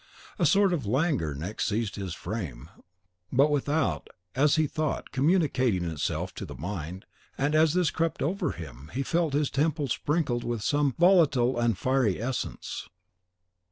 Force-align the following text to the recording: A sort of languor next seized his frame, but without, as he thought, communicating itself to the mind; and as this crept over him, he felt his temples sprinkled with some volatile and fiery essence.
A 0.39 0.47
sort 0.47 0.73
of 0.73 0.87
languor 0.87 1.35
next 1.35 1.67
seized 1.67 1.95
his 1.95 2.15
frame, 2.15 2.71
but 3.31 3.51
without, 3.51 4.09
as 4.33 4.55
he 4.55 4.65
thought, 4.65 5.11
communicating 5.11 5.85
itself 5.85 6.33
to 6.33 6.45
the 6.47 6.55
mind; 6.55 7.05
and 7.37 7.53
as 7.53 7.75
this 7.75 7.91
crept 7.91 8.23
over 8.23 8.53
him, 8.53 8.89
he 8.95 9.03
felt 9.03 9.33
his 9.33 9.51
temples 9.51 9.91
sprinkled 9.91 10.43
with 10.43 10.63
some 10.63 10.95
volatile 10.97 11.59
and 11.59 11.77
fiery 11.77 12.19
essence. 12.19 12.89